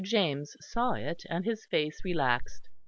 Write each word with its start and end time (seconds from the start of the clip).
James 0.03 0.57
saw 0.59 0.93
it 0.93 1.21
and 1.29 1.45
his 1.45 1.63
face 1.67 2.03
relaxed. 2.03 2.67